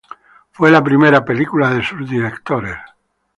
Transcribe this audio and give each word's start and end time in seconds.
Fue 0.49 0.71
la 0.71 0.83
primera 0.83 1.23
película 1.23 1.69
de 1.69 1.83
sus 1.83 2.09
directores. 2.09 2.75